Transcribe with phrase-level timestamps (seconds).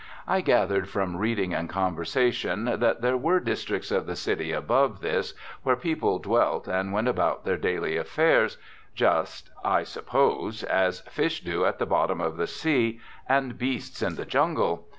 [0.27, 5.35] I gathered from reading and conversation that there were districts of the city above this
[5.61, 8.57] where people dwelt and went about their daily affairs,
[8.95, 14.15] just, I supposed, as fish do at the bottom of the ocean, and beasts in
[14.15, 14.87] the jungle.